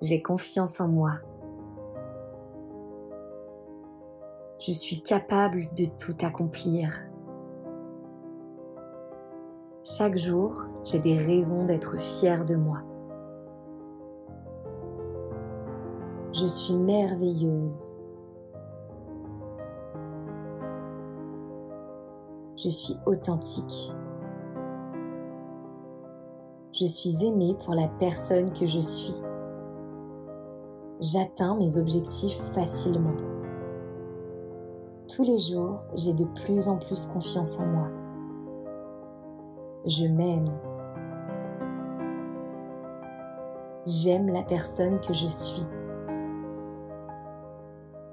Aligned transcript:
J'ai 0.00 0.22
confiance 0.22 0.80
en 0.80 0.88
moi. 0.88 1.10
Je 4.60 4.72
suis 4.72 5.02
capable 5.02 5.62
de 5.76 5.86
tout 5.86 6.16
accomplir. 6.24 6.90
Chaque 9.82 10.16
jour, 10.16 10.62
j'ai 10.84 11.00
des 11.00 11.16
raisons 11.16 11.64
d'être 11.64 11.98
fière 11.98 12.44
de 12.44 12.54
moi. 12.54 12.82
Je 16.32 16.46
suis 16.46 16.74
merveilleuse. 16.74 17.96
Je 22.56 22.68
suis 22.68 22.94
authentique. 23.06 23.92
Je 26.72 26.86
suis 26.86 27.24
aimée 27.24 27.56
pour 27.64 27.74
la 27.74 27.88
personne 27.88 28.52
que 28.52 28.66
je 28.66 28.80
suis. 28.80 29.22
J'atteins 31.00 31.54
mes 31.54 31.78
objectifs 31.78 32.40
facilement. 32.52 33.14
Tous 35.08 35.22
les 35.22 35.38
jours, 35.38 35.78
j'ai 35.94 36.12
de 36.12 36.24
plus 36.24 36.66
en 36.66 36.76
plus 36.76 37.06
confiance 37.06 37.60
en 37.60 37.66
moi. 37.66 37.88
Je 39.86 40.06
m'aime. 40.06 40.50
J'aime 43.86 44.26
la 44.28 44.42
personne 44.42 44.98
que 44.98 45.12
je 45.12 45.28
suis. 45.28 45.62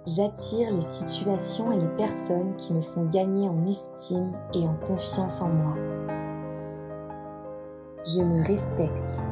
J'attire 0.06 0.72
les 0.72 0.82
situations 0.82 1.72
et 1.72 1.80
les 1.80 1.96
personnes 1.96 2.56
qui 2.56 2.72
me 2.72 2.82
font 2.82 3.06
gagner 3.06 3.50
en 3.50 3.66
estime 3.66 4.32
et 4.54 4.68
en 4.68 4.76
confiance 4.76 5.42
en 5.42 5.50
moi. 5.50 5.76
Je 8.06 8.22
me 8.22 8.46
respecte. 8.46 9.32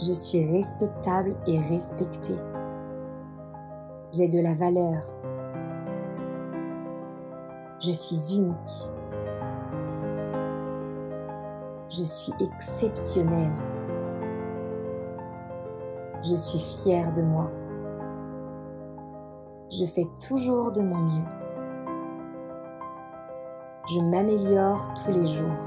Je 0.00 0.12
suis 0.12 0.46
respectable 0.46 1.34
et 1.48 1.58
respectée. 1.58 2.38
J'ai 4.12 4.28
de 4.28 4.40
la 4.40 4.54
valeur. 4.54 5.02
Je 7.80 7.90
suis 7.90 8.38
unique. 8.38 8.92
Je 11.88 12.04
suis 12.04 12.32
exceptionnelle. 12.40 13.56
Je 16.22 16.36
suis 16.36 16.60
fière 16.60 17.12
de 17.12 17.22
moi. 17.22 17.50
Je 19.68 19.84
fais 19.84 20.06
toujours 20.24 20.70
de 20.70 20.80
mon 20.80 20.98
mieux. 20.98 21.28
Je 23.92 23.98
m'améliore 23.98 24.94
tous 24.94 25.10
les 25.10 25.26
jours. 25.26 25.66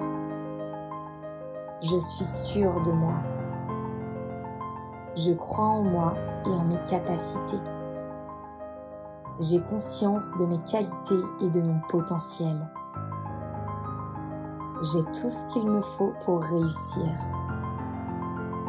Je 1.82 2.00
suis 2.00 2.26
sûre 2.26 2.82
de 2.84 2.94
moi. 2.94 3.22
Je 5.18 5.34
crois 5.34 5.66
en 5.66 5.84
moi 5.84 6.14
et 6.46 6.50
en 6.50 6.64
mes 6.64 6.82
capacités. 6.86 7.60
J'ai 9.40 9.62
conscience 9.62 10.38
de 10.38 10.46
mes 10.46 10.60
qualités 10.60 11.22
et 11.42 11.50
de 11.50 11.62
mon 11.62 11.80
potentiel. 11.90 12.70
J'ai 14.82 15.04
tout 15.04 15.30
ce 15.30 15.48
qu'il 15.50 15.68
me 15.68 15.82
faut 15.82 16.14
pour 16.24 16.42
réussir. 16.42 17.10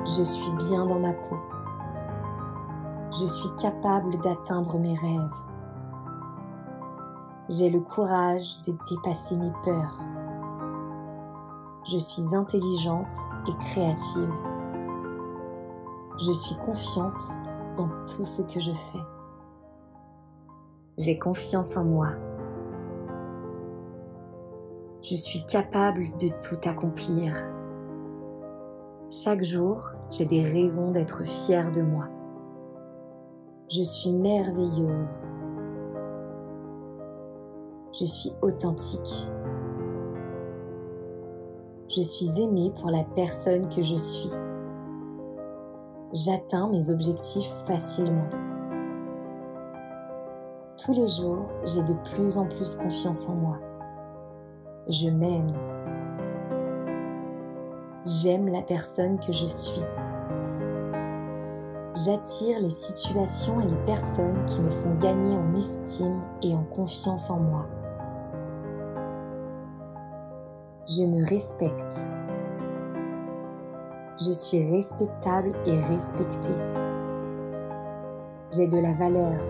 Je 0.05 0.23
suis 0.25 0.51
bien 0.53 0.85
dans 0.85 0.99
ma 0.99 1.13
peau. 1.13 1.39
Je 3.13 3.27
suis 3.27 3.51
capable 3.57 4.19
d'atteindre 4.19 4.79
mes 4.81 4.95
rêves. 4.95 5.37
J'ai 7.49 7.71
le 7.71 7.81
courage 7.81 8.63
de 8.63 8.75
dépasser 8.91 9.37
mes 9.37 9.53
peurs. 9.63 10.01
Je 11.85 11.99
suis 11.99 12.35
intelligente 12.35 13.15
et 13.47 13.65
créative. 13.65 14.52
Je 16.25 16.31
suis 16.31 16.55
confiante 16.55 17.41
dans 17.77 17.89
tout 18.07 18.23
ce 18.23 18.43
que 18.43 18.61
je 18.61 18.71
fais. 18.71 19.05
J'ai 20.97 21.19
confiance 21.19 21.77
en 21.77 21.85
moi. 21.85 22.11
Je 25.03 25.17
suis 25.17 25.45
capable 25.47 26.05
de 26.21 26.29
tout 26.29 26.61
accomplir. 26.69 27.35
Chaque 29.11 29.43
jour, 29.43 29.91
j'ai 30.11 30.25
des 30.25 30.45
raisons 30.45 30.93
d'être 30.93 31.25
fière 31.27 31.73
de 31.73 31.83
moi. 31.83 32.07
Je 33.69 33.83
suis 33.83 34.13
merveilleuse. 34.13 35.33
Je 37.99 38.05
suis 38.05 38.31
authentique. 38.43 39.29
Je 41.89 42.03
suis 42.03 42.41
aimée 42.41 42.73
pour 42.81 42.91
la 42.91 43.03
personne 43.03 43.69
que 43.69 43.83
je 43.83 43.97
suis. 43.97 44.31
J'atteins 46.15 46.69
mes 46.69 46.91
objectifs 46.91 47.51
facilement. 47.65 48.29
Tous 50.77 50.93
les 50.93 51.07
jours, 51.09 51.49
j'ai 51.65 51.83
de 51.85 51.95
plus 52.15 52.37
en 52.37 52.47
plus 52.47 52.75
confiance 52.75 53.31
en 53.31 53.35
moi. 53.37 53.57
Je 54.91 55.09
m'aime. 55.09 55.55
J'aime 58.05 58.49
la 58.49 58.61
personne 58.61 59.19
que 59.21 59.33
je 59.33 59.47
suis. 59.47 59.81
J'attire 61.95 62.61
les 62.61 62.69
situations 62.69 63.63
et 63.63 63.67
les 63.69 63.85
personnes 63.87 64.45
qui 64.45 64.61
me 64.61 64.69
font 64.69 64.95
gagner 64.97 65.35
en 65.35 65.55
estime 65.55 66.21
et 66.43 66.55
en 66.55 66.65
confiance 66.65 67.31
en 67.31 67.41
moi. 67.41 67.69
Je 70.87 71.05
me 71.05 71.27
respecte. 71.27 72.13
Je 74.21 74.31
suis 74.31 74.71
respectable 74.71 75.53
et 75.65 75.81
respectée. 75.81 76.59
J'ai 78.53 78.69
de 78.69 78.77
la 78.77 78.93
valeur. 78.93 79.41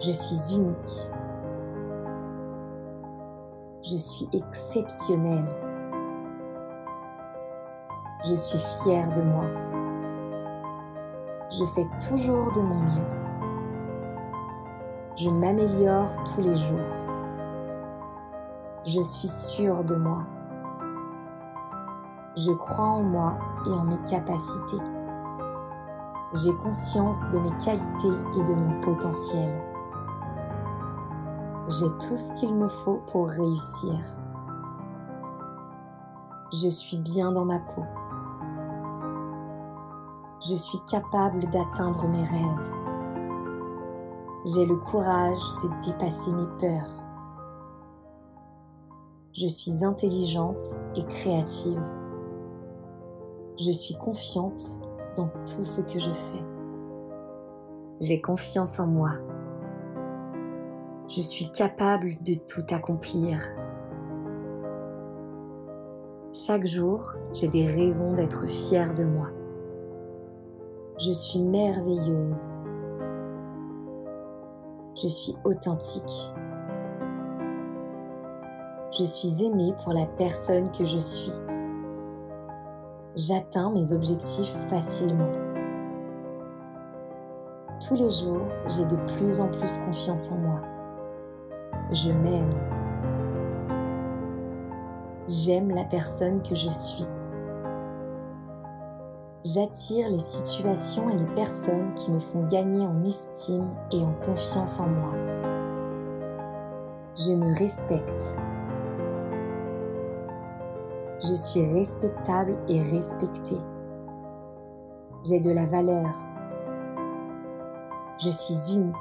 Je 0.00 0.10
suis 0.10 0.56
unique. 0.56 1.10
Je 3.82 3.96
suis 3.98 4.26
exceptionnelle. 4.32 5.48
Je 8.24 8.34
suis 8.34 8.58
fière 8.82 9.12
de 9.12 9.20
moi. 9.20 9.44
Je 11.50 11.64
fais 11.66 11.86
toujours 12.08 12.52
de 12.52 12.60
mon 12.62 12.80
mieux. 12.80 13.08
Je 15.16 15.28
m'améliore 15.28 16.24
tous 16.24 16.40
les 16.40 16.56
jours. 16.56 16.78
Je 18.84 19.02
suis 19.02 19.28
sûre 19.28 19.84
de 19.84 19.96
moi. 19.96 20.26
Je 22.36 22.52
crois 22.52 22.84
en 22.84 23.02
moi 23.02 23.38
et 23.64 23.70
en 23.70 23.84
mes 23.84 23.96
capacités. 24.04 24.82
J'ai 26.34 26.54
conscience 26.56 27.30
de 27.30 27.38
mes 27.38 27.56
qualités 27.56 28.38
et 28.38 28.44
de 28.44 28.54
mon 28.54 28.78
potentiel. 28.82 29.62
J'ai 31.68 31.88
tout 32.06 32.16
ce 32.16 32.34
qu'il 32.34 32.54
me 32.54 32.68
faut 32.68 33.00
pour 33.10 33.30
réussir. 33.30 33.94
Je 36.52 36.68
suis 36.68 36.98
bien 36.98 37.32
dans 37.32 37.46
ma 37.46 37.58
peau. 37.58 37.84
Je 40.46 40.56
suis 40.56 40.80
capable 40.90 41.40
d'atteindre 41.48 42.06
mes 42.06 42.22
rêves. 42.22 42.74
J'ai 44.44 44.66
le 44.66 44.76
courage 44.76 45.40
de 45.62 45.86
dépasser 45.86 46.32
mes 46.34 46.46
peurs. 46.58 47.02
Je 49.32 49.48
suis 49.48 49.82
intelligente 49.82 50.62
et 50.96 51.04
créative. 51.06 52.05
Je 53.58 53.70
suis 53.70 53.94
confiante 53.94 54.80
dans 55.16 55.28
tout 55.28 55.62
ce 55.62 55.80
que 55.80 55.98
je 55.98 56.12
fais. 56.12 56.44
J'ai 58.00 58.20
confiance 58.20 58.78
en 58.78 58.86
moi. 58.86 59.12
Je 61.08 61.22
suis 61.22 61.50
capable 61.52 62.10
de 62.22 62.34
tout 62.34 62.66
accomplir. 62.68 63.38
Chaque 66.32 66.66
jour, 66.66 67.14
j'ai 67.32 67.48
des 67.48 67.66
raisons 67.66 68.12
d'être 68.12 68.46
fière 68.46 68.92
de 68.92 69.04
moi. 69.04 69.30
Je 70.98 71.12
suis 71.12 71.40
merveilleuse. 71.40 72.62
Je 75.02 75.08
suis 75.08 75.34
authentique. 75.44 76.34
Je 78.98 79.04
suis 79.04 79.44
aimée 79.46 79.72
pour 79.82 79.94
la 79.94 80.04
personne 80.04 80.70
que 80.72 80.84
je 80.84 80.98
suis. 80.98 81.32
J'atteins 83.16 83.70
mes 83.70 83.94
objectifs 83.94 84.52
facilement. 84.68 85.32
Tous 87.88 87.94
les 87.94 88.10
jours, 88.10 88.46
j'ai 88.66 88.84
de 88.84 88.96
plus 89.14 89.40
en 89.40 89.48
plus 89.48 89.78
confiance 89.78 90.32
en 90.32 90.36
moi. 90.36 90.60
Je 91.92 92.12
m'aime. 92.12 92.52
J'aime 95.26 95.70
la 95.70 95.84
personne 95.84 96.42
que 96.42 96.54
je 96.54 96.68
suis. 96.68 97.06
J'attire 99.46 100.10
les 100.10 100.18
situations 100.18 101.08
et 101.08 101.16
les 101.16 101.34
personnes 101.34 101.94
qui 101.94 102.10
me 102.10 102.18
font 102.18 102.46
gagner 102.48 102.86
en 102.86 103.02
estime 103.02 103.70
et 103.92 104.04
en 104.04 104.12
confiance 104.26 104.78
en 104.78 104.88
moi. 104.88 105.14
Je 107.16 107.32
me 107.32 107.58
respecte. 107.58 108.42
Je 111.18 111.34
suis 111.34 111.64
respectable 111.72 112.58
et 112.68 112.82
respectée. 112.82 113.58
J'ai 115.24 115.40
de 115.40 115.50
la 115.50 115.64
valeur. 115.64 116.10
Je 118.18 118.28
suis 118.28 118.76
unique. 118.76 118.94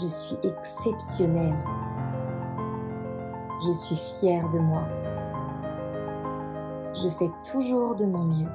Je 0.00 0.06
suis 0.06 0.38
exceptionnelle. 0.42 1.62
Je 3.66 3.72
suis 3.72 3.96
fière 3.96 4.48
de 4.48 4.60
moi. 4.60 4.88
Je 6.94 7.08
fais 7.10 7.30
toujours 7.52 7.96
de 7.96 8.06
mon 8.06 8.24
mieux. 8.24 8.52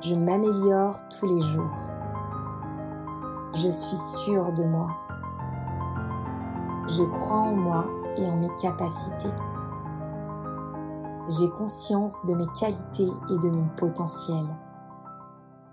Je 0.00 0.14
m'améliore 0.14 0.96
tous 1.08 1.26
les 1.26 1.40
jours. 1.40 1.90
Je 3.52 3.68
suis 3.68 3.96
sûre 3.96 4.52
de 4.52 4.62
moi. 4.62 4.90
Je 6.86 7.02
crois 7.02 7.38
en 7.38 7.56
moi 7.56 7.86
et 8.16 8.26
en 8.26 8.36
mes 8.36 8.54
capacités. 8.60 9.30
J'ai 11.28 11.50
conscience 11.50 12.24
de 12.26 12.34
mes 12.34 12.46
qualités 12.58 13.10
et 13.30 13.38
de 13.38 13.50
mon 13.50 13.68
potentiel. 13.76 14.46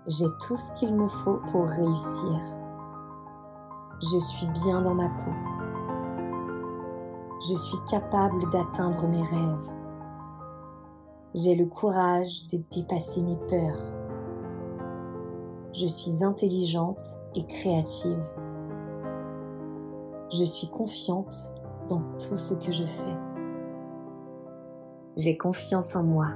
J'ai 0.06 0.26
tout 0.46 0.56
ce 0.56 0.74
qu'il 0.74 0.94
me 0.94 1.06
faut 1.06 1.40
pour 1.52 1.66
réussir. 1.66 2.40
Je 4.02 4.18
suis 4.18 4.48
bien 4.48 4.82
dans 4.82 4.94
ma 4.94 5.08
peau. 5.08 5.32
Je 7.48 7.54
suis 7.54 7.78
capable 7.88 8.50
d'atteindre 8.50 9.06
mes 9.06 9.22
rêves. 9.22 9.74
J'ai 11.34 11.54
le 11.54 11.66
courage 11.66 12.46
de 12.48 12.58
dépasser 12.74 13.22
mes 13.22 13.36
peurs. 13.36 13.92
Je 15.72 15.86
suis 15.86 16.24
intelligente 16.24 17.02
et 17.34 17.46
créative. 17.46 18.22
Je 20.32 20.44
suis 20.44 20.68
confiante 20.68 21.53
dans 21.88 22.02
tout 22.18 22.36
ce 22.36 22.54
que 22.54 22.72
je 22.72 22.84
fais. 22.84 23.16
J'ai 25.16 25.36
confiance 25.36 25.94
en 25.94 26.02
moi. 26.02 26.26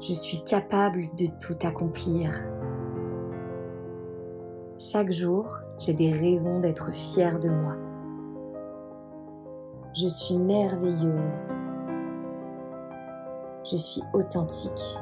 Je 0.00 0.14
suis 0.14 0.42
capable 0.44 1.02
de 1.16 1.26
tout 1.40 1.58
accomplir. 1.66 2.32
Chaque 4.78 5.10
jour, 5.10 5.58
j'ai 5.78 5.92
des 5.92 6.10
raisons 6.10 6.60
d'être 6.60 6.92
fière 6.92 7.38
de 7.38 7.50
moi. 7.50 7.76
Je 9.94 10.08
suis 10.08 10.38
merveilleuse. 10.38 11.52
Je 13.70 13.76
suis 13.76 14.02
authentique. 14.14 14.98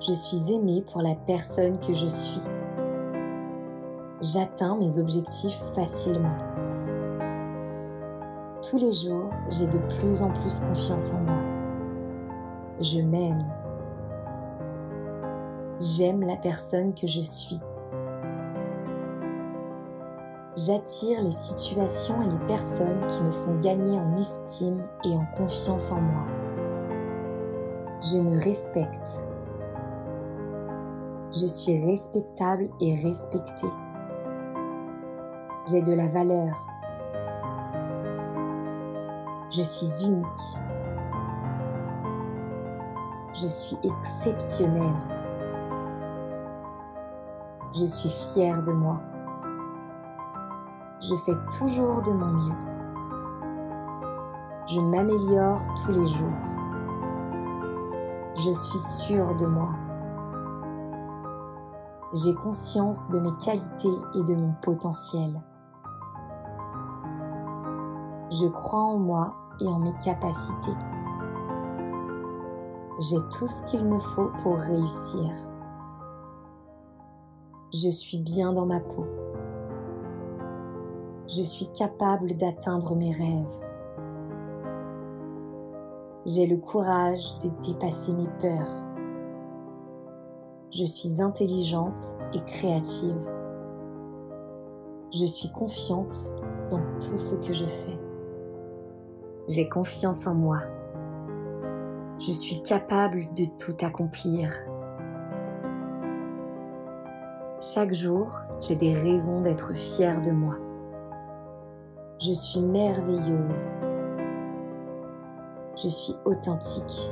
Je 0.00 0.12
suis 0.12 0.54
aimée 0.54 0.82
pour 0.92 1.02
la 1.02 1.14
personne 1.14 1.78
que 1.78 1.92
je 1.92 2.06
suis. 2.06 2.42
J'atteins 4.22 4.76
mes 4.76 4.98
objectifs 4.98 5.58
facilement. 5.74 6.36
Tous 8.62 8.76
les 8.76 8.92
jours, 8.92 9.30
j'ai 9.48 9.66
de 9.66 9.78
plus 9.78 10.20
en 10.20 10.30
plus 10.30 10.60
confiance 10.60 11.14
en 11.14 11.20
moi. 11.20 11.42
Je 12.82 13.00
m'aime. 13.00 13.46
J'aime 15.80 16.20
la 16.20 16.36
personne 16.36 16.92
que 16.92 17.06
je 17.06 17.22
suis. 17.22 17.60
J'attire 20.54 21.22
les 21.22 21.30
situations 21.30 22.20
et 22.20 22.28
les 22.28 22.46
personnes 22.46 23.06
qui 23.06 23.22
me 23.22 23.30
font 23.30 23.58
gagner 23.60 23.98
en 23.98 24.14
estime 24.16 24.82
et 25.02 25.14
en 25.14 25.24
confiance 25.34 25.92
en 25.92 26.00
moi. 26.02 26.26
Je 28.02 28.18
me 28.18 28.38
respecte. 28.38 29.30
Je 31.32 31.46
suis 31.46 31.82
respectable 31.86 32.68
et 32.82 32.94
respectée. 33.02 33.72
J'ai 35.70 35.82
de 35.82 35.92
la 35.92 36.08
valeur. 36.08 36.56
Je 39.50 39.62
suis 39.62 40.08
unique. 40.08 40.26
Je 43.34 43.46
suis 43.46 43.76
exceptionnelle. 43.84 45.00
Je 47.72 47.86
suis 47.86 48.08
fière 48.08 48.64
de 48.64 48.72
moi. 48.72 49.00
Je 51.00 51.14
fais 51.14 51.36
toujours 51.56 52.02
de 52.02 52.10
mon 52.10 52.32
mieux. 52.32 52.58
Je 54.66 54.80
m'améliore 54.80 55.62
tous 55.84 55.92
les 55.92 56.06
jours. 56.06 56.48
Je 58.34 58.50
suis 58.50 58.78
sûre 58.78 59.36
de 59.36 59.46
moi. 59.46 59.70
J'ai 62.12 62.34
conscience 62.34 63.08
de 63.10 63.20
mes 63.20 63.36
qualités 63.36 63.98
et 64.16 64.24
de 64.24 64.34
mon 64.34 64.52
potentiel. 64.54 65.40
Je 68.40 68.46
crois 68.46 68.80
en 68.80 68.96
moi 68.96 69.34
et 69.60 69.66
en 69.66 69.80
mes 69.80 69.92
capacités. 70.02 70.72
J'ai 73.00 73.18
tout 73.36 73.46
ce 73.46 73.66
qu'il 73.66 73.84
me 73.84 73.98
faut 73.98 74.30
pour 74.42 74.56
réussir. 74.56 75.30
Je 77.74 77.90
suis 77.90 78.18
bien 78.18 78.54
dans 78.54 78.64
ma 78.64 78.80
peau. 78.80 79.04
Je 81.28 81.42
suis 81.42 81.70
capable 81.72 82.34
d'atteindre 82.34 82.96
mes 82.96 83.10
rêves. 83.10 83.60
J'ai 86.24 86.46
le 86.46 86.56
courage 86.56 87.36
de 87.38 87.50
dépasser 87.62 88.14
mes 88.14 88.28
peurs. 88.40 88.86
Je 90.70 90.84
suis 90.84 91.20
intelligente 91.20 92.00
et 92.32 92.40
créative. 92.44 93.34
Je 95.12 95.26
suis 95.26 95.50
confiante 95.50 96.34
dans 96.70 96.82
tout 97.00 97.16
ce 97.16 97.34
que 97.36 97.52
je 97.52 97.66
fais. 97.66 97.99
J'ai 99.50 99.68
confiance 99.68 100.28
en 100.28 100.34
moi. 100.36 100.58
Je 102.20 102.30
suis 102.30 102.62
capable 102.62 103.22
de 103.34 103.46
tout 103.58 103.76
accomplir. 103.84 104.48
Chaque 107.60 107.92
jour, 107.92 108.38
j'ai 108.60 108.76
des 108.76 108.94
raisons 108.94 109.40
d'être 109.40 109.74
fière 109.74 110.22
de 110.22 110.30
moi. 110.30 110.54
Je 112.20 112.32
suis 112.32 112.60
merveilleuse. 112.60 113.80
Je 115.82 115.88
suis 115.88 116.14
authentique. 116.24 117.10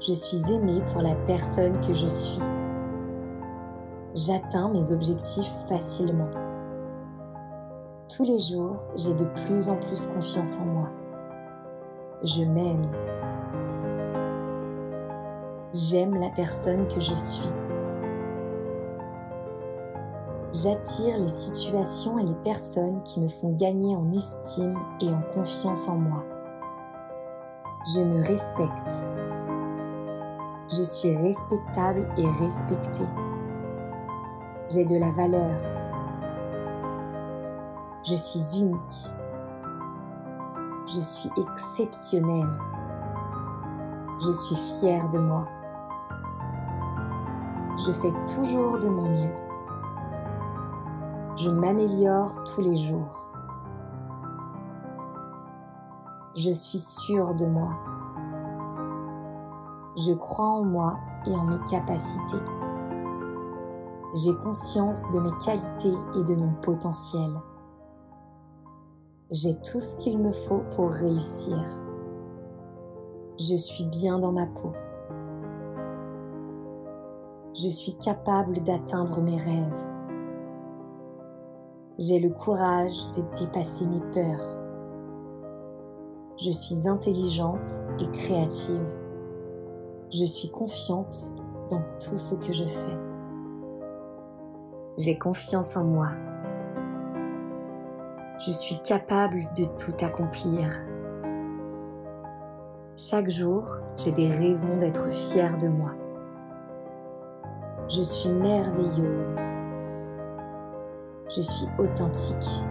Je 0.00 0.12
suis 0.12 0.52
aimée 0.52 0.82
pour 0.92 1.02
la 1.02 1.16
personne 1.26 1.76
que 1.80 1.92
je 1.92 2.06
suis. 2.06 2.38
J'atteins 4.14 4.68
mes 4.68 4.92
objectifs 4.92 5.50
facilement. 5.68 6.47
Tous 8.18 8.24
les 8.24 8.40
jours, 8.40 8.78
j'ai 8.96 9.14
de 9.14 9.26
plus 9.26 9.68
en 9.68 9.76
plus 9.76 10.08
confiance 10.08 10.58
en 10.58 10.64
moi. 10.64 10.88
Je 12.24 12.42
m'aime. 12.42 12.90
J'aime 15.72 16.16
la 16.16 16.28
personne 16.30 16.88
que 16.88 16.98
je 16.98 17.14
suis. 17.14 17.48
J'attire 20.52 21.16
les 21.16 21.28
situations 21.28 22.18
et 22.18 22.24
les 22.24 22.34
personnes 22.42 23.00
qui 23.04 23.20
me 23.20 23.28
font 23.28 23.52
gagner 23.52 23.94
en 23.94 24.10
estime 24.10 24.76
et 25.00 25.10
en 25.10 25.22
confiance 25.32 25.88
en 25.88 25.98
moi. 25.98 26.24
Je 27.94 28.00
me 28.00 28.20
respecte. 28.20 29.12
Je 30.68 30.82
suis 30.82 31.14
respectable 31.14 32.08
et 32.16 32.26
respectée. 32.42 33.08
J'ai 34.68 34.86
de 34.86 34.96
la 34.96 35.12
valeur. 35.12 35.77
Je 38.08 38.14
suis 38.14 38.62
unique. 38.62 39.12
Je 40.86 41.00
suis 41.00 41.30
exceptionnelle. 41.36 42.58
Je 44.18 44.32
suis 44.32 44.56
fière 44.56 45.10
de 45.10 45.18
moi. 45.18 45.46
Je 47.76 47.92
fais 47.92 48.12
toujours 48.34 48.78
de 48.78 48.88
mon 48.88 49.10
mieux. 49.10 49.36
Je 51.36 51.50
m'améliore 51.50 52.44
tous 52.44 52.62
les 52.62 52.76
jours. 52.76 53.28
Je 56.34 56.50
suis 56.50 56.78
sûre 56.78 57.34
de 57.34 57.44
moi. 57.44 57.78
Je 59.98 60.14
crois 60.14 60.46
en 60.46 60.64
moi 60.64 60.96
et 61.26 61.34
en 61.34 61.44
mes 61.44 61.60
capacités. 61.70 62.42
J'ai 64.14 64.34
conscience 64.36 65.10
de 65.10 65.20
mes 65.20 65.36
qualités 65.44 65.98
et 66.16 66.24
de 66.24 66.36
mon 66.36 66.54
potentiel. 66.62 67.38
J'ai 69.30 69.56
tout 69.56 69.78
ce 69.78 69.98
qu'il 69.98 70.18
me 70.18 70.32
faut 70.32 70.62
pour 70.74 70.90
réussir. 70.90 71.58
Je 73.38 73.56
suis 73.56 73.84
bien 73.84 74.18
dans 74.18 74.32
ma 74.32 74.46
peau. 74.46 74.72
Je 77.54 77.68
suis 77.68 77.94
capable 77.98 78.62
d'atteindre 78.62 79.20
mes 79.20 79.36
rêves. 79.36 79.88
J'ai 81.98 82.20
le 82.20 82.30
courage 82.30 83.10
de 83.10 83.22
dépasser 83.38 83.86
mes 83.86 84.00
peurs. 84.00 84.58
Je 86.38 86.50
suis 86.50 86.88
intelligente 86.88 87.68
et 88.00 88.10
créative. 88.10 88.98
Je 90.10 90.24
suis 90.24 90.50
confiante 90.50 91.34
dans 91.68 91.82
tout 92.00 92.16
ce 92.16 92.34
que 92.36 92.54
je 92.54 92.64
fais. 92.64 93.02
J'ai 94.96 95.18
confiance 95.18 95.76
en 95.76 95.84
moi. 95.84 96.08
Je 98.40 98.52
suis 98.52 98.78
capable 98.78 99.40
de 99.56 99.64
tout 99.64 99.96
accomplir. 100.00 100.70
Chaque 102.94 103.28
jour, 103.28 103.64
j'ai 103.96 104.12
des 104.12 104.28
raisons 104.28 104.76
d'être 104.76 105.12
fière 105.12 105.58
de 105.58 105.66
moi. 105.66 105.90
Je 107.88 108.00
suis 108.02 108.30
merveilleuse. 108.30 109.40
Je 111.34 111.42
suis 111.42 111.66
authentique. 111.78 112.64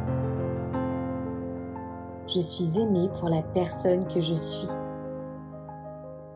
Je 2.28 2.40
suis 2.40 2.80
aimée 2.80 3.10
pour 3.20 3.28
la 3.28 3.42
personne 3.42 4.08
que 4.08 4.22
je 4.22 4.36
suis. 4.36 4.70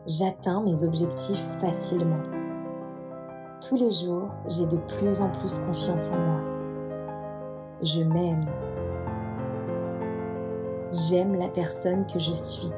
J'atteins 0.06 0.62
mes 0.62 0.84
objectifs 0.84 1.42
facilement. 1.58 2.22
Tous 3.66 3.76
les 3.76 3.90
jours, 3.90 4.28
j'ai 4.46 4.66
de 4.66 4.76
plus 4.76 5.22
en 5.22 5.30
plus 5.30 5.58
confiance 5.60 6.12
en 6.12 6.18
moi. 6.18 6.44
Je 7.82 8.02
m'aime. 8.02 8.44
J'aime 10.92 11.36
la 11.36 11.48
personne 11.48 12.06
que 12.06 12.18
je 12.18 12.32
suis. 12.32 12.70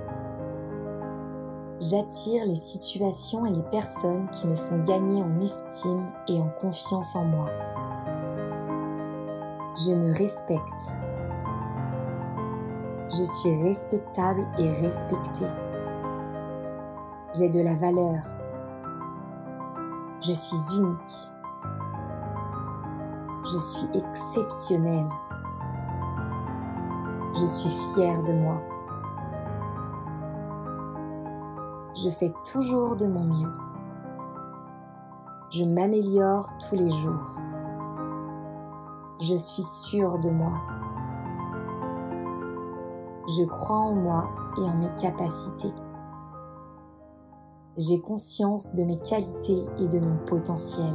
J'attire 1.81 2.45
les 2.47 2.55
situations 2.55 3.45
et 3.45 3.51
les 3.51 3.65
personnes 3.65 4.31
qui 4.31 4.47
me 4.47 4.55
font 4.55 4.85
gagner 4.85 5.21
en 5.21 5.37
estime 5.41 6.13
et 6.29 6.41
en 6.41 6.49
confiance 6.61 7.17
en 7.17 7.25
moi. 7.25 7.49
Je 9.85 9.93
me 9.93 10.17
respecte. 10.17 11.03
Je 13.11 13.25
suis 13.25 13.63
respectable 13.65 14.47
et 14.61 14.71
respectée. 14.71 15.51
J'ai 17.37 17.49
de 17.49 17.63
la 17.63 17.75
valeur. 17.75 18.23
Je 20.21 20.33
suis 20.33 20.79
unique. 20.79 21.33
Je 23.43 23.59
suis 23.59 23.89
exceptionnelle. 23.93 25.11
Je 27.37 27.47
suis 27.47 27.71
fière 27.95 28.23
de 28.23 28.33
moi. 28.33 28.63
Je 31.97 32.09
fais 32.09 32.33
toujours 32.45 32.95
de 32.95 33.07
mon 33.07 33.25
mieux. 33.25 33.53
Je 35.51 35.65
m'améliore 35.65 36.47
tous 36.59 36.77
les 36.77 36.91
jours. 36.91 37.41
Je 39.21 39.35
suis 39.35 39.63
sûre 39.63 40.21
de 40.21 40.31
moi. 40.31 40.63
Je 43.37 43.45
crois 43.47 43.79
en 43.79 43.95
moi 43.95 44.31
et 44.57 44.61
en 44.61 44.77
mes 44.77 44.95
capacités. 44.95 45.75
J'ai 47.77 48.01
conscience 48.01 48.77
de 48.77 48.85
mes 48.85 49.01
qualités 49.01 49.67
et 49.79 49.89
de 49.89 49.99
mon 49.99 50.19
potentiel. 50.19 50.95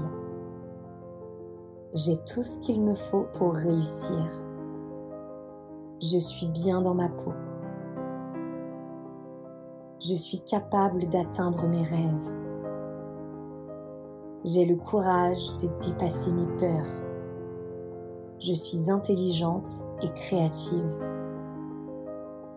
J'ai 1.94 2.16
tout 2.24 2.44
ce 2.44 2.62
qu'il 2.62 2.82
me 2.82 2.94
faut 2.94 3.26
pour 3.34 3.56
réussir. 3.56 4.49
Je 6.02 6.18
suis 6.18 6.48
bien 6.48 6.82
dans 6.82 6.94
ma 6.94 7.10
peau. 7.10 7.34
Je 10.00 10.16
suis 10.16 10.42
capable 10.46 11.10
d'atteindre 11.10 11.68
mes 11.68 11.84
rêves. 11.84 12.36
J'ai 14.46 14.66
le 14.66 14.78
courage 14.78 15.58
de 15.58 15.68
dépasser 15.86 16.32
mes 16.32 16.48
peurs. 16.58 17.04
Je 18.40 18.54
suis 18.54 18.90
intelligente 18.90 19.70
et 20.02 20.10
créative. 20.14 21.04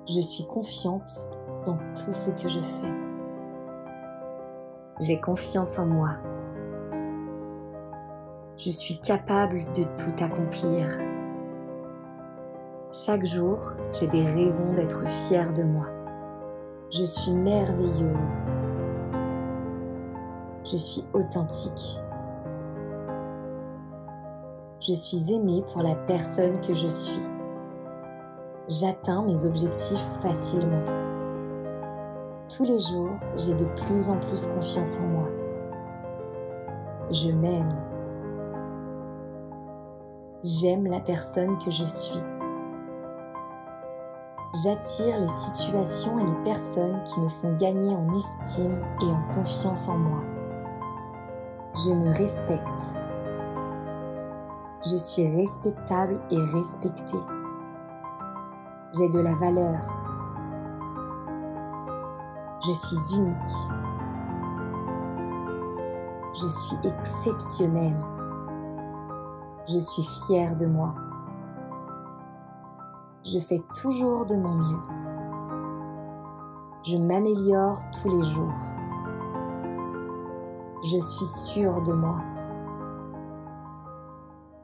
Je 0.09 0.21
suis 0.21 0.47
confiante 0.47 1.29
dans 1.67 1.79
tout 1.97 2.13
ce 2.13 2.31
que 2.31 2.49
je 2.49 2.61
fais. 2.61 2.95
J'ai 5.01 5.21
confiance 5.21 5.81
en 5.81 5.87
moi. 5.87 6.11
Je 8.57 8.71
suis 8.71 9.01
capable 9.01 9.65
de 9.75 9.83
tout 9.83 10.25
accomplir. 10.25 11.12
Chaque 12.95 13.25
jour, 13.25 13.59
j'ai 13.95 14.07
des 14.07 14.23
raisons 14.23 14.75
d'être 14.75 15.09
fière 15.09 15.51
de 15.55 15.63
moi. 15.63 15.87
Je 16.91 17.05
suis 17.05 17.33
merveilleuse. 17.33 18.53
Je 20.63 20.77
suis 20.77 21.03
authentique. 21.15 21.99
Je 24.79 24.93
suis 24.93 25.33
aimée 25.33 25.65
pour 25.73 25.83
la 25.83 25.95
personne 25.95 26.61
que 26.61 26.75
je 26.75 26.89
suis. 26.89 27.31
J'atteins 28.69 29.23
mes 29.23 29.47
objectifs 29.47 30.05
facilement. 30.21 30.85
Tous 32.55 32.65
les 32.67 32.79
jours, 32.79 33.17
j'ai 33.37 33.55
de 33.55 33.65
plus 33.87 34.11
en 34.11 34.19
plus 34.19 34.49
confiance 34.49 35.01
en 35.01 35.07
moi. 35.07 35.29
Je 37.11 37.31
m'aime. 37.31 37.75
J'aime 40.43 40.87
la 40.87 41.01
personne 41.01 41.57
que 41.57 41.71
je 41.71 41.85
suis. 41.85 42.21
J'attire 44.55 45.19
les 45.19 45.29
situations 45.29 46.19
et 46.19 46.25
les 46.25 46.45
personnes 46.45 47.03
qui 47.05 47.21
me 47.21 47.29
font 47.31 47.57
gagner 47.57 47.97
en 47.97 48.13
estime 48.13 48.85
et 49.01 49.07
en 49.07 49.35
confiance 49.35 49.89
en 49.89 49.97
moi. 49.97 50.25
Je 51.75 51.91
me 51.91 52.15
respecte. 52.15 53.01
Je 54.85 54.97
suis 54.99 55.27
respectable 55.27 56.21
et 56.31 56.39
respectée. 56.39 57.17
J'ai 58.95 59.09
de 59.09 59.21
la 59.21 59.35
valeur. 59.37 59.81
Je 62.67 62.73
suis 62.73 63.17
unique. 63.17 63.37
Je 66.35 66.49
suis 66.49 66.77
exceptionnelle. 66.85 68.05
Je 69.67 69.79
suis 69.79 70.05
fière 70.27 70.57
de 70.57 70.67
moi. 70.67 70.95
Je 73.25 73.39
fais 73.39 73.63
toujours 73.81 74.27
de 74.27 74.35
mon 74.35 74.55
mieux. 74.55 74.83
Je 76.85 76.97
m'améliore 76.97 77.79
tous 77.93 78.09
les 78.09 78.23
jours. 78.25 78.53
Je 80.83 80.99
suis 80.99 81.27
sûre 81.27 81.83
de 81.83 81.93
moi. 81.93 82.25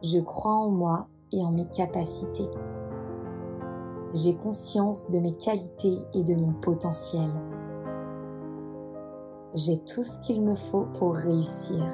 Je 0.02 0.18
crois 0.18 0.54
en 0.54 0.70
moi 0.70 1.06
et 1.32 1.44
en 1.44 1.52
mes 1.52 1.68
capacités. 1.68 2.50
J'ai 4.12 4.36
conscience 4.36 5.08
de 5.10 5.20
mes 5.20 5.36
qualités 5.36 5.98
et 6.14 6.24
de 6.24 6.34
mon 6.34 6.52
potentiel. 6.54 7.30
J'ai 9.54 9.78
tout 9.84 10.02
ce 10.02 10.20
qu'il 10.22 10.42
me 10.42 10.56
faut 10.56 10.86
pour 10.98 11.14
réussir. 11.14 11.84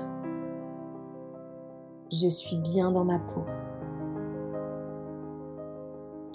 Je 2.10 2.28
suis 2.28 2.56
bien 2.56 2.90
dans 2.90 3.04
ma 3.04 3.18
peau. 3.18 3.44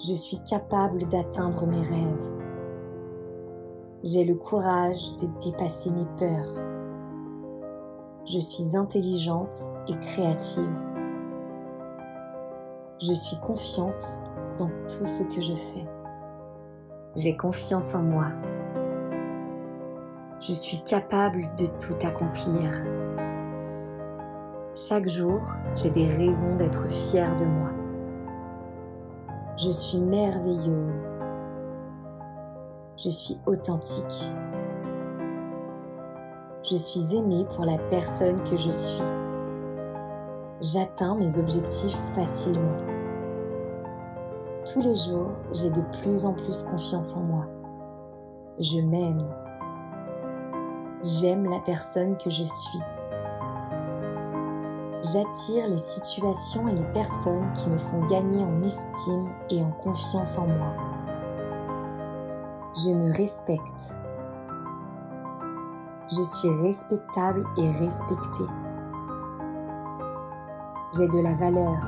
Je 0.02 0.14
suis 0.14 0.38
capable 0.44 1.06
d'atteindre 1.08 1.66
mes 1.66 1.82
rêves. 1.82 2.32
J'ai 4.02 4.24
le 4.24 4.34
courage 4.34 5.14
de 5.16 5.26
dépasser 5.44 5.90
mes 5.90 6.06
peurs. 6.16 6.58
Je 8.24 8.38
suis 8.38 8.78
intelligente 8.78 9.54
et 9.88 9.98
créative. 9.98 10.86
Je 12.98 13.12
suis 13.12 13.38
confiante 13.40 14.22
dans 14.56 14.70
tout 14.88 15.04
ce 15.04 15.24
que 15.24 15.42
je 15.42 15.54
fais. 15.54 15.86
J'ai 17.16 17.36
confiance 17.36 17.94
en 17.94 18.02
moi. 18.02 18.28
Je 20.40 20.54
suis 20.54 20.82
capable 20.82 21.42
de 21.58 21.66
tout 21.66 22.06
accomplir. 22.06 22.70
Chaque 24.74 25.08
jour, 25.08 25.42
j'ai 25.74 25.90
des 25.90 26.06
raisons 26.06 26.56
d'être 26.56 26.90
fière 26.90 27.36
de 27.36 27.44
moi. 27.44 27.72
Je 29.62 29.70
suis 29.70 29.98
merveilleuse. 29.98 31.20
Je 32.96 33.10
suis 33.10 33.38
authentique. 33.44 34.32
Je 36.62 36.76
suis 36.76 37.14
aimée 37.14 37.44
pour 37.54 37.66
la 37.66 37.76
personne 37.76 38.42
que 38.44 38.56
je 38.56 38.70
suis. 38.70 39.02
J'atteins 40.62 41.14
mes 41.14 41.36
objectifs 41.36 41.98
facilement. 42.14 42.78
Tous 44.72 44.80
les 44.80 44.94
jours, 44.94 45.32
j'ai 45.52 45.70
de 45.70 45.82
plus 46.00 46.24
en 46.24 46.32
plus 46.32 46.62
confiance 46.62 47.14
en 47.18 47.24
moi. 47.24 47.44
Je 48.58 48.80
m'aime. 48.80 49.28
J'aime 51.02 51.44
la 51.44 51.60
personne 51.60 52.16
que 52.16 52.30
je 52.30 52.44
suis. 52.44 52.80
J'attire 55.02 55.66
les 55.66 55.78
situations 55.78 56.68
et 56.68 56.74
les 56.74 56.84
personnes 56.92 57.50
qui 57.54 57.70
me 57.70 57.78
font 57.78 58.04
gagner 58.04 58.44
en 58.44 58.60
estime 58.60 59.30
et 59.48 59.64
en 59.64 59.70
confiance 59.70 60.38
en 60.38 60.46
moi. 60.46 60.74
Je 62.76 62.90
me 62.90 63.10
respecte. 63.16 63.98
Je 66.10 66.22
suis 66.22 66.50
respectable 66.66 67.44
et 67.56 67.70
respectée. 67.70 68.44
J'ai 70.94 71.08
de 71.08 71.18
la 71.20 71.34
valeur. 71.34 71.78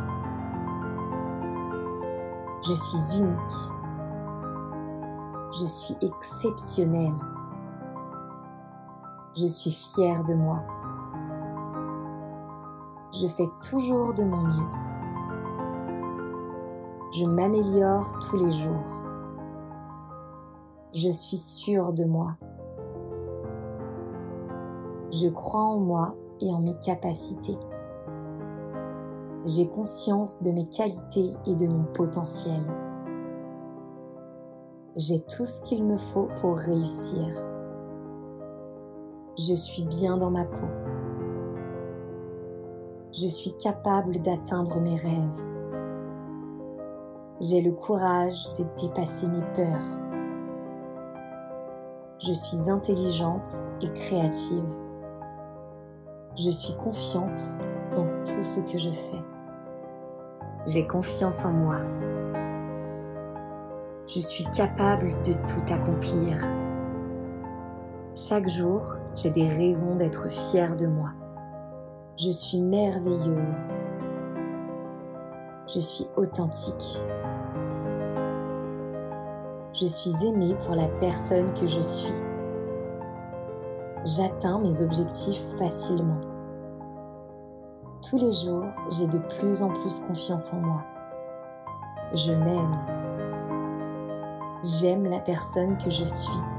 Je 2.66 2.72
suis 2.72 3.20
unique. 3.20 3.72
Je 5.60 5.66
suis 5.66 5.96
exceptionnelle. 6.00 7.18
Je 9.36 9.48
suis 9.48 9.70
fière 9.70 10.24
de 10.24 10.32
moi. 10.32 10.64
Je 13.22 13.28
fais 13.28 13.48
toujours 13.62 14.14
de 14.14 14.24
mon 14.24 14.42
mieux. 14.42 14.70
Je 17.12 17.24
m'améliore 17.24 18.18
tous 18.18 18.36
les 18.36 18.50
jours. 18.50 19.00
Je 20.92 21.08
suis 21.08 21.36
sûre 21.36 21.92
de 21.92 22.04
moi. 22.04 22.36
Je 25.12 25.28
crois 25.28 25.60
en 25.60 25.78
moi 25.78 26.16
et 26.40 26.52
en 26.52 26.62
mes 26.62 26.76
capacités. 26.80 27.56
J'ai 29.44 29.68
conscience 29.68 30.42
de 30.42 30.50
mes 30.50 30.68
qualités 30.68 31.36
et 31.46 31.54
de 31.54 31.68
mon 31.68 31.84
potentiel. 31.84 32.64
J'ai 34.96 35.20
tout 35.20 35.46
ce 35.46 35.62
qu'il 35.62 35.84
me 35.84 35.96
faut 35.96 36.28
pour 36.40 36.56
réussir. 36.56 37.24
Je 39.38 39.54
suis 39.54 39.84
bien 39.84 40.16
dans 40.16 40.30
ma 40.30 40.44
peau. 40.44 40.81
Je 43.14 43.26
suis 43.26 43.54
capable 43.58 44.22
d'atteindre 44.22 44.80
mes 44.80 44.96
rêves. 44.96 45.46
J'ai 47.42 47.60
le 47.60 47.72
courage 47.72 48.50
de 48.54 48.64
dépasser 48.80 49.28
mes 49.28 49.42
peurs. 49.54 50.00
Je 52.20 52.32
suis 52.32 52.70
intelligente 52.70 53.50
et 53.82 53.92
créative. 53.92 54.80
Je 56.38 56.48
suis 56.48 56.74
confiante 56.76 57.58
dans 57.94 58.06
tout 58.24 58.40
ce 58.40 58.60
que 58.60 58.78
je 58.78 58.90
fais. 58.90 59.22
J'ai 60.66 60.86
confiance 60.86 61.44
en 61.44 61.52
moi. 61.52 61.80
Je 64.06 64.20
suis 64.20 64.44
capable 64.56 65.10
de 65.24 65.32
tout 65.32 65.70
accomplir. 65.70 66.38
Chaque 68.14 68.48
jour, 68.48 68.94
j'ai 69.14 69.30
des 69.30 69.48
raisons 69.48 69.96
d'être 69.96 70.30
fière 70.30 70.76
de 70.76 70.86
moi. 70.86 71.10
Je 72.18 72.30
suis 72.30 72.60
merveilleuse. 72.60 73.80
Je 75.66 75.80
suis 75.80 76.06
authentique. 76.16 77.02
Je 79.72 79.86
suis 79.86 80.26
aimée 80.26 80.54
pour 80.66 80.74
la 80.74 80.88
personne 80.88 81.54
que 81.54 81.66
je 81.66 81.80
suis. 81.80 82.22
J'atteins 84.04 84.58
mes 84.58 84.82
objectifs 84.82 85.42
facilement. 85.56 86.20
Tous 88.06 88.18
les 88.18 88.32
jours, 88.32 88.66
j'ai 88.90 89.06
de 89.06 89.18
plus 89.38 89.62
en 89.62 89.70
plus 89.70 90.00
confiance 90.00 90.52
en 90.52 90.60
moi. 90.60 90.84
Je 92.14 92.32
m'aime. 92.32 92.78
J'aime 94.62 95.04
la 95.06 95.20
personne 95.20 95.78
que 95.78 95.88
je 95.88 96.04
suis. 96.04 96.51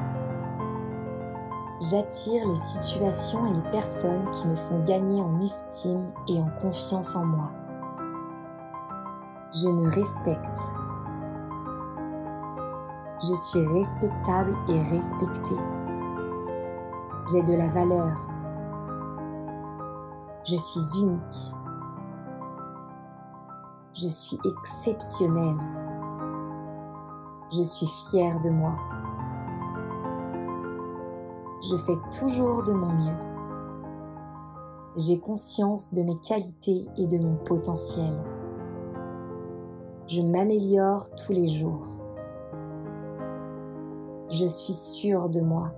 J'attire 1.89 2.47
les 2.47 2.55
situations 2.55 3.45
et 3.45 3.51
les 3.51 3.71
personnes 3.71 4.31
qui 4.31 4.47
me 4.47 4.55
font 4.55 4.81
gagner 4.85 5.21
en 5.21 5.37
estime 5.41 6.13
et 6.29 6.39
en 6.39 6.49
confiance 6.61 7.13
en 7.13 7.25
moi. 7.25 7.51
Je 9.51 9.67
me 9.67 9.89
respecte. 9.89 10.61
Je 13.21 13.35
suis 13.35 13.67
respectable 13.67 14.55
et 14.69 14.79
respectée. 14.81 15.59
J'ai 17.29 17.43
de 17.43 17.53
la 17.53 17.67
valeur. 17.67 18.17
Je 20.45 20.55
suis 20.55 21.01
unique. 21.01 21.53
Je 23.93 24.07
suis 24.07 24.39
exceptionnelle. 24.45 25.59
Je 27.51 27.63
suis 27.63 27.87
fière 28.09 28.39
de 28.39 28.51
moi. 28.51 28.92
Je 31.69 31.77
fais 31.77 31.95
toujours 32.19 32.63
de 32.63 32.73
mon 32.73 32.91
mieux. 32.91 33.15
J'ai 34.97 35.17
conscience 35.21 35.93
de 35.93 36.03
mes 36.03 36.17
qualités 36.19 36.89
et 36.97 37.07
de 37.07 37.17
mon 37.23 37.37
potentiel. 37.37 38.21
Je 40.07 40.21
m'améliore 40.21 41.09
tous 41.15 41.31
les 41.31 41.47
jours. 41.47 41.87
Je 44.29 44.45
suis 44.45 44.73
sûre 44.73 45.29
de 45.29 45.39
moi. 45.39 45.71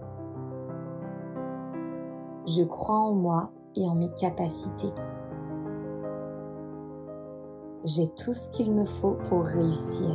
Je 2.48 2.63
crois 2.63 3.02
en 3.02 3.13
moi 3.13 3.52
et 3.76 3.88
en 3.88 3.93
mes 3.93 4.12
capacités. 4.13 4.93
J'ai 7.84 8.08
tout 8.15 8.34
ce 8.34 8.50
qu'il 8.54 8.74
me 8.74 8.86
faut 8.86 9.17
pour 9.30 9.45
réussir. 9.45 10.10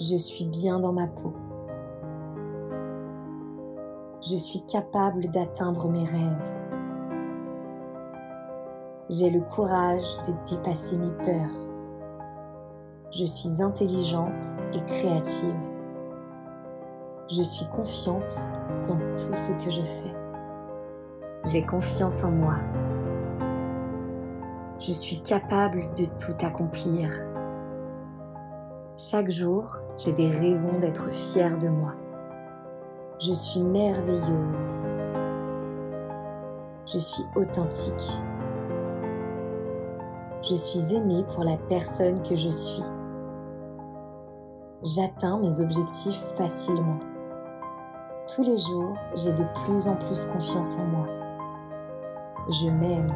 Je 0.00 0.16
suis 0.16 0.46
bien 0.46 0.80
dans 0.80 0.94
ma 0.94 1.06
peau. 1.06 1.34
Je 4.22 4.36
suis 4.36 4.64
capable 4.64 5.28
d'atteindre 5.28 5.90
mes 5.90 6.04
rêves. 6.04 6.56
J'ai 9.10 9.28
le 9.28 9.42
courage 9.42 10.16
de 10.26 10.32
dépasser 10.50 10.96
mes 10.96 11.10
peurs. 11.10 11.68
Je 13.12 13.26
suis 13.26 13.62
intelligente 13.62 14.40
et 14.72 14.82
créative. 14.86 15.54
Je 17.28 17.42
suis 17.42 17.66
confiante 17.66 18.50
dans 18.86 18.98
tout 19.18 19.34
ce 19.34 19.52
que 19.62 19.70
je 19.70 19.82
fais. 19.82 20.16
J'ai 21.44 21.66
confiance 21.66 22.24
en 22.24 22.30
moi. 22.30 22.56
Je 24.80 24.92
suis 24.92 25.20
capable 25.20 25.82
de 25.94 26.06
tout 26.06 26.36
accomplir. 26.40 27.10
Chaque 28.96 29.30
jour, 29.30 29.76
j'ai 29.98 30.12
des 30.12 30.30
raisons 30.30 30.78
d'être 30.78 31.12
fière 31.12 31.58
de 31.58 31.68
moi. 31.68 31.94
Je 33.18 33.32
suis 33.32 33.62
merveilleuse. 33.62 34.82
Je 36.86 36.98
suis 36.98 37.24
authentique. 37.34 38.20
Je 40.42 40.54
suis 40.54 40.94
aimée 40.94 41.24
pour 41.32 41.42
la 41.42 41.56
personne 41.56 42.22
que 42.22 42.34
je 42.34 42.50
suis. 42.50 42.82
J'atteins 44.82 45.38
mes 45.38 45.60
objectifs 45.60 46.20
facilement. 46.36 46.98
Tous 48.34 48.42
les 48.42 48.58
jours, 48.58 48.94
j'ai 49.14 49.32
de 49.32 49.44
plus 49.64 49.88
en 49.88 49.96
plus 49.96 50.26
confiance 50.26 50.78
en 50.78 50.84
moi. 50.84 51.06
Je 52.50 52.68
m'aime. 52.68 53.14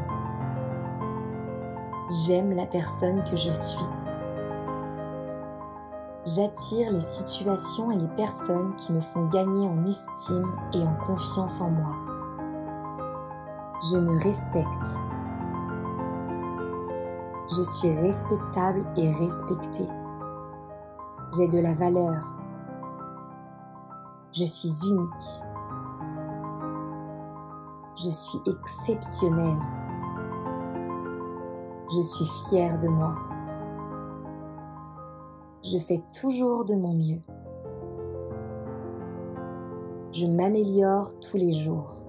J'aime 2.24 2.52
la 2.52 2.66
personne 2.66 3.22
que 3.24 3.36
je 3.36 3.50
suis. 3.50 3.99
J'attire 6.26 6.92
les 6.92 7.00
situations 7.00 7.90
et 7.90 7.96
les 7.96 8.08
personnes 8.08 8.76
qui 8.76 8.92
me 8.92 9.00
font 9.00 9.26
gagner 9.28 9.66
en 9.66 9.82
estime 9.86 10.52
et 10.74 10.82
en 10.82 10.94
confiance 10.96 11.62
en 11.62 11.70
moi. 11.70 11.96
Je 13.90 13.96
me 13.96 14.22
respecte. 14.22 14.98
Je 17.48 17.62
suis 17.62 17.96
respectable 17.96 18.84
et 18.98 19.10
respectée. 19.14 19.88
J'ai 21.34 21.48
de 21.48 21.58
la 21.58 21.72
valeur. 21.72 22.36
Je 24.32 24.44
suis 24.44 24.90
unique. 24.90 25.42
Je 27.96 28.10
suis 28.10 28.40
exceptionnelle. 28.46 29.62
Je 31.90 32.02
suis 32.02 32.26
fière 32.50 32.78
de 32.78 32.88
moi. 32.88 33.29
Je 35.62 35.76
fais 35.76 36.02
toujours 36.18 36.64
de 36.64 36.74
mon 36.74 36.94
mieux. 36.94 37.20
Je 40.12 40.26
m'améliore 40.26 41.20
tous 41.20 41.36
les 41.36 41.52
jours. 41.52 42.02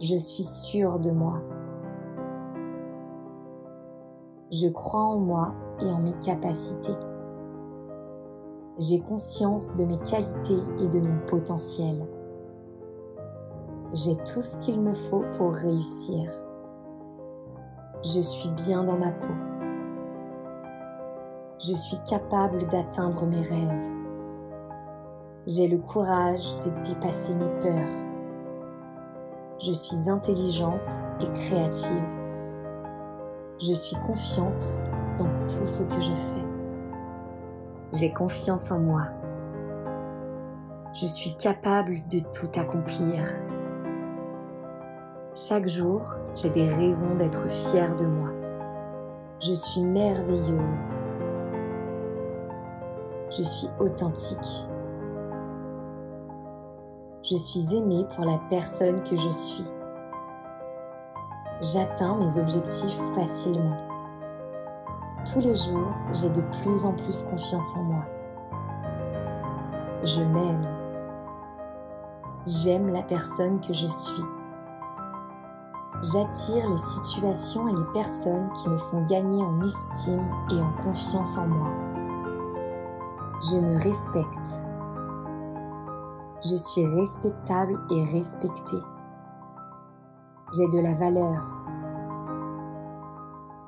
Je 0.00 0.16
suis 0.16 0.44
sûre 0.44 1.00
de 1.00 1.10
moi. 1.10 1.42
Je 4.52 4.68
crois 4.68 5.00
en 5.00 5.18
moi 5.18 5.54
et 5.80 5.86
en 5.86 5.98
mes 5.98 6.14
capacités. 6.20 6.96
J'ai 8.78 9.00
conscience 9.00 9.74
de 9.74 9.84
mes 9.84 9.98
qualités 9.98 10.62
et 10.78 10.88
de 10.88 11.00
mon 11.00 11.18
potentiel. 11.26 12.06
J'ai 13.92 14.16
tout 14.18 14.40
ce 14.40 14.58
qu'il 14.60 14.80
me 14.80 14.94
faut 14.94 15.24
pour 15.36 15.52
réussir. 15.52 16.30
Je 18.04 18.20
suis 18.20 18.50
bien 18.50 18.84
dans 18.84 18.96
ma 18.96 19.10
peau. 19.10 19.51
Je 21.64 21.74
suis 21.74 21.98
capable 22.10 22.66
d'atteindre 22.66 23.24
mes 23.24 23.40
rêves. 23.40 23.92
J'ai 25.46 25.68
le 25.68 25.78
courage 25.78 26.58
de 26.58 26.70
dépasser 26.82 27.36
mes 27.36 27.48
peurs. 27.60 28.06
Je 29.60 29.70
suis 29.70 30.10
intelligente 30.10 30.90
et 31.20 31.32
créative. 31.38 32.20
Je 33.60 33.74
suis 33.74 33.94
confiante 34.04 34.82
dans 35.16 35.30
tout 35.46 35.64
ce 35.64 35.84
que 35.84 36.00
je 36.00 36.12
fais. 36.12 36.48
J'ai 37.92 38.12
confiance 38.12 38.72
en 38.72 38.80
moi. 38.80 39.02
Je 40.94 41.06
suis 41.06 41.36
capable 41.36 41.94
de 42.10 42.18
tout 42.34 42.50
accomplir. 42.58 43.22
Chaque 45.32 45.68
jour, 45.68 46.02
j'ai 46.34 46.50
des 46.50 46.68
raisons 46.68 47.14
d'être 47.14 47.48
fière 47.48 47.94
de 47.94 48.06
moi. 48.06 48.30
Je 49.38 49.54
suis 49.54 49.84
merveilleuse. 49.84 51.04
Je 53.34 53.42
suis 53.42 53.68
authentique. 53.80 54.68
Je 57.22 57.34
suis 57.34 57.74
aimée 57.74 58.04
pour 58.14 58.26
la 58.26 58.38
personne 58.50 59.02
que 59.02 59.16
je 59.16 59.30
suis. 59.30 59.72
J'atteins 61.62 62.14
mes 62.16 62.38
objectifs 62.38 62.98
facilement. 63.14 63.78
Tous 65.32 65.40
les 65.40 65.54
jours, 65.54 65.94
j'ai 66.12 66.28
de 66.28 66.42
plus 66.60 66.84
en 66.84 66.92
plus 66.92 67.22
confiance 67.22 67.74
en 67.78 67.84
moi. 67.84 68.04
Je 70.04 70.20
m'aime. 70.20 70.68
J'aime 72.44 72.88
la 72.88 73.02
personne 73.02 73.60
que 73.60 73.72
je 73.72 73.86
suis. 73.86 74.24
J'attire 76.02 76.68
les 76.68 76.76
situations 76.76 77.66
et 77.68 77.72
les 77.72 77.92
personnes 77.94 78.52
qui 78.52 78.68
me 78.68 78.76
font 78.76 79.06
gagner 79.06 79.42
en 79.42 79.58
estime 79.62 80.28
et 80.50 80.60
en 80.60 80.72
confiance 80.82 81.38
en 81.38 81.46
moi. 81.46 81.91
Je 83.50 83.56
me 83.56 83.76
respecte. 83.76 84.68
Je 86.44 86.54
suis 86.54 86.86
respectable 86.86 87.76
et 87.90 88.04
respectée. 88.04 88.80
J'ai 90.52 90.68
de 90.68 90.78
la 90.78 90.94
valeur. 90.94 91.58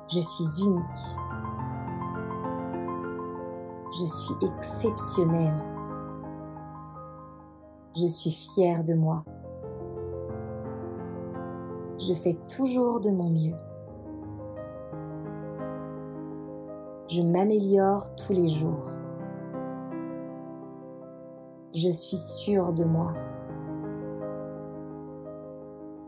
Je 0.09 0.21
suis 0.21 0.65
unique. 0.65 1.17
Je 3.99 4.05
suis 4.05 4.47
exceptionnelle. 4.47 5.59
Je 7.97 8.07
suis 8.07 8.31
fière 8.31 8.85
de 8.85 8.95
moi. 8.95 9.25
Je 11.99 12.15
fais 12.15 12.39
toujours 12.49 13.01
de 13.01 13.11
mon 13.11 13.31
mieux. 13.31 13.57
Je 17.09 17.23
m'améliore 17.23 18.15
tous 18.15 18.33
les 18.33 18.47
jours. 18.47 19.04
Je 21.75 21.91
suis 21.91 22.17
sûre 22.17 22.73
de 22.73 22.85
moi. 22.85 23.15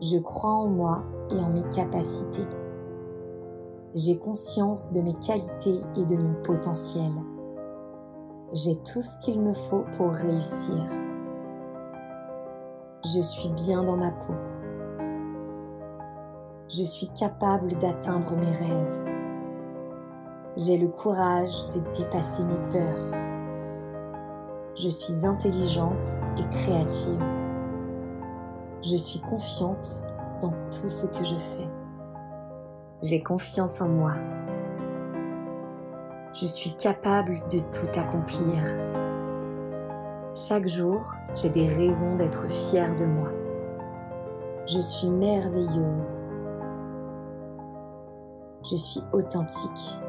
Je 0.01 0.17
crois 0.17 0.53
en 0.53 0.67
moi 0.67 1.03
et 1.29 1.39
en 1.41 1.49
mes 1.49 1.67
capacités. 1.75 2.47
J'ai 3.93 4.17
conscience 4.17 4.93
de 4.93 5.01
mes 5.01 5.15
qualités 5.15 5.81
et 5.97 6.05
de 6.05 6.15
mon 6.15 6.35
potentiel. 6.41 7.11
J'ai 8.53 8.77
tout 8.77 9.01
ce 9.01 9.19
qu'il 9.19 9.41
me 9.41 9.51
faut 9.51 9.83
pour 9.97 10.11
réussir. 10.11 10.85
Je 13.03 13.19
suis 13.19 13.49
bien 13.49 13.83
dans 13.83 13.97
ma 13.97 14.11
peau. 14.11 14.35
Je 16.69 16.83
suis 16.83 17.09
capable 17.09 17.73
d'atteindre 17.73 18.37
mes 18.37 18.51
rêves. 18.51 19.03
J'ai 20.55 20.77
le 20.77 20.87
courage 20.87 21.67
de 21.75 21.81
dépasser 21.97 22.45
mes 22.45 22.69
peurs. 22.69 23.16
Je 24.77 24.89
suis 24.89 25.25
intelligente 25.25 26.05
et 26.37 26.47
créative. 26.49 27.23
Je 28.81 28.95
suis 28.95 29.19
confiante 29.19 30.05
dans 30.41 30.53
tout 30.71 30.87
ce 30.87 31.07
que 31.07 31.23
je 31.23 31.35
fais. 31.35 31.67
J'ai 33.01 33.21
confiance 33.21 33.81
en 33.81 33.89
moi. 33.89 34.13
Je 36.33 36.45
suis 36.45 36.75
capable 36.75 37.39
de 37.51 37.59
tout 37.59 37.99
accomplir. 37.99 38.63
Chaque 40.35 40.67
jour, 40.67 41.01
j'ai 41.35 41.49
des 41.49 41.67
raisons 41.67 42.15
d'être 42.15 42.47
fière 42.49 42.95
de 42.95 43.05
moi. 43.05 43.31
Je 44.67 44.79
suis 44.79 45.09
merveilleuse 45.09 46.29
je 48.69 48.75
suis 48.75 49.01
authentique. 49.13 49.99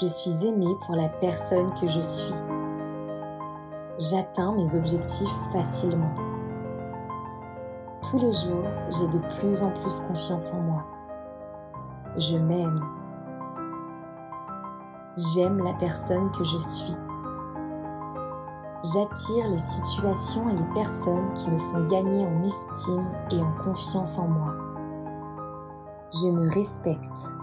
Je 0.00 0.06
suis 0.06 0.46
aimée 0.46 0.74
pour 0.86 0.94
la 0.94 1.08
personne 1.08 1.70
que 1.74 1.86
je 1.86 2.00
suis. 2.00 2.57
J'atteins 4.00 4.52
mes 4.52 4.76
objectifs 4.76 5.50
facilement. 5.52 6.14
Tous 8.08 8.18
les 8.18 8.30
jours, 8.30 8.64
j'ai 8.88 9.08
de 9.08 9.18
plus 9.40 9.60
en 9.60 9.72
plus 9.72 9.98
confiance 9.98 10.54
en 10.54 10.60
moi. 10.60 10.86
Je 12.16 12.36
m'aime. 12.36 12.80
J'aime 15.16 15.58
la 15.58 15.74
personne 15.74 16.30
que 16.30 16.44
je 16.44 16.58
suis. 16.58 16.94
J'attire 18.84 19.48
les 19.48 19.58
situations 19.58 20.48
et 20.48 20.54
les 20.54 20.74
personnes 20.74 21.34
qui 21.34 21.50
me 21.50 21.58
font 21.58 21.84
gagner 21.88 22.24
en 22.24 22.40
estime 22.40 23.10
et 23.32 23.42
en 23.42 23.50
confiance 23.64 24.16
en 24.20 24.28
moi. 24.28 24.54
Je 26.12 26.28
me 26.28 26.48
respecte. 26.54 27.36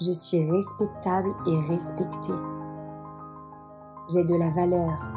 Je 0.00 0.10
suis 0.10 0.50
respectable 0.50 1.30
et 1.46 1.56
respectée. 1.68 2.34
J'ai 4.12 4.24
de 4.24 4.34
la 4.34 4.50
valeur. 4.50 5.12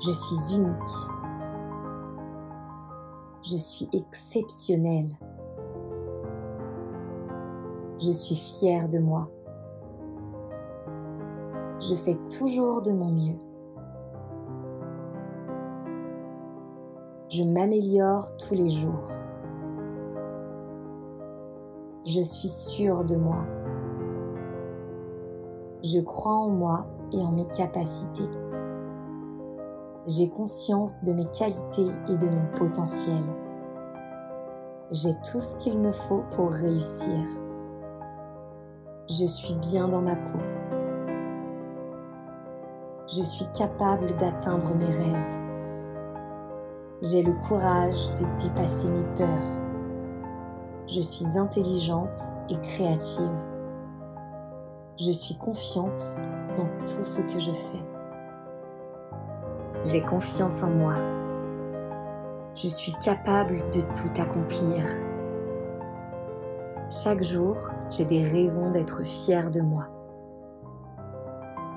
Je 0.00 0.10
suis 0.10 0.56
unique. 0.56 0.74
Je 3.42 3.56
suis 3.56 3.88
exceptionnelle. 3.92 5.10
Je 8.00 8.12
suis 8.12 8.34
fière 8.34 8.88
de 8.88 8.98
moi. 8.98 9.28
Je 11.80 11.94
fais 11.94 12.18
toujours 12.30 12.82
de 12.82 12.92
mon 12.92 13.10
mieux. 13.10 13.38
je 17.36 17.42
m'améliore 17.42 18.36
tous 18.36 18.54
les 18.54 18.70
jours. 18.70 19.10
Je 22.06 22.20
suis 22.20 22.48
sûre 22.48 23.04
de 23.04 23.16
moi. 23.16 23.44
Je 25.86 26.00
crois 26.00 26.32
en 26.32 26.48
moi 26.48 26.86
et 27.12 27.20
en 27.20 27.32
mes 27.32 27.44
capacités. 27.48 28.30
J'ai 30.06 30.30
conscience 30.30 31.04
de 31.04 31.12
mes 31.12 31.26
qualités 31.26 31.90
et 32.08 32.16
de 32.16 32.26
mon 32.26 32.46
potentiel. 32.56 33.22
J'ai 34.90 35.12
tout 35.30 35.40
ce 35.40 35.58
qu'il 35.58 35.78
me 35.78 35.92
faut 35.92 36.22
pour 36.30 36.50
réussir. 36.50 37.18
Je 39.10 39.26
suis 39.26 39.52
bien 39.56 39.88
dans 39.88 40.00
ma 40.00 40.16
peau. 40.16 40.38
Je 43.06 43.22
suis 43.22 43.46
capable 43.52 44.16
d'atteindre 44.16 44.74
mes 44.76 44.86
rêves. 44.86 45.42
J'ai 47.02 47.22
le 47.22 47.34
courage 47.46 48.08
de 48.14 48.24
dépasser 48.42 48.88
mes 48.88 49.04
peurs. 49.16 49.60
Je 50.86 51.02
suis 51.02 51.38
intelligente 51.38 52.16
et 52.48 52.58
créative. 52.62 53.53
Je 54.96 55.10
suis 55.10 55.34
confiante 55.34 56.20
dans 56.56 56.68
tout 56.86 57.02
ce 57.02 57.20
que 57.22 57.40
je 57.40 57.50
fais. 57.50 57.82
J'ai 59.84 60.00
confiance 60.02 60.62
en 60.62 60.70
moi. 60.70 60.94
Je 62.54 62.68
suis 62.68 62.92
capable 63.04 63.58
de 63.72 63.80
tout 63.80 64.20
accomplir. 64.22 64.84
Chaque 66.88 67.24
jour, 67.24 67.56
j'ai 67.90 68.04
des 68.04 68.22
raisons 68.22 68.70
d'être 68.70 69.02
fière 69.02 69.50
de 69.50 69.62
moi. 69.62 69.88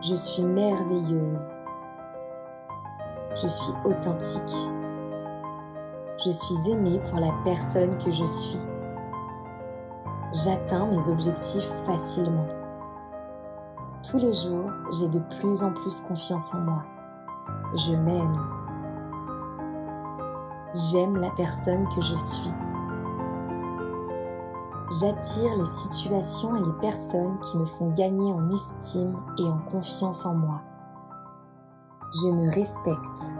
Je 0.03 0.13
suis 0.13 0.43
merveilleuse. 0.43 1.63
Je 3.35 3.47
suis 3.47 3.73
authentique. 3.83 4.69
Je 6.23 6.29
suis 6.29 6.71
aimée 6.71 7.01
pour 7.09 7.19
la 7.19 7.33
personne 7.43 7.97
que 7.97 8.11
je 8.11 8.25
suis. 8.25 8.67
J'atteins 10.33 10.85
mes 10.85 11.09
objectifs 11.09 11.67
facilement. 11.83 12.45
Tous 14.03 14.17
les 14.17 14.31
jours, 14.31 14.71
j'ai 14.91 15.09
de 15.09 15.19
plus 15.39 15.63
en 15.63 15.73
plus 15.73 16.01
confiance 16.01 16.53
en 16.53 16.59
moi. 16.59 16.83
Je 17.75 17.93
m'aime. 17.93 18.37
J'aime 20.73 21.17
la 21.17 21.31
personne 21.31 21.87
que 21.89 22.01
je 22.01 22.15
suis. 22.15 22.51
J'attire 25.01 25.55
les 25.57 25.65
situations 25.65 26.55
et 26.55 26.63
les 26.63 26.79
personnes 26.79 27.37
qui 27.41 27.57
me 27.57 27.65
font 27.65 27.91
gagner 27.91 28.31
en 28.31 28.49
estime 28.49 29.17
et 29.37 29.43
en 29.43 29.57
confiance 29.57 30.25
en 30.25 30.35
moi. 30.35 30.61
Je 32.21 32.29
me 32.29 32.49
respecte. 32.53 33.39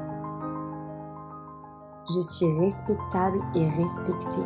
Je 2.09 2.21
suis 2.21 2.59
respectable 2.59 3.39
et 3.55 3.69
respectée. 3.69 4.45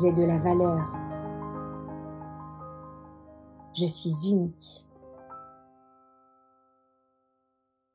J'ai 0.00 0.12
de 0.12 0.24
la 0.24 0.38
valeur. 0.38 0.99
Je 3.80 3.86
suis 3.86 4.30
unique. 4.30 4.84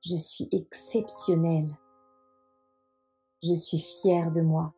Je 0.03 0.15
suis 0.15 0.49
exceptionnelle. 0.51 1.77
Je 3.43 3.53
suis 3.53 3.77
fière 3.77 4.31
de 4.31 4.41
moi. 4.41 4.74